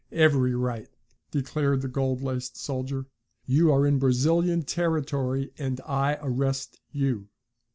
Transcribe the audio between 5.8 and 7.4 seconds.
I arrest you."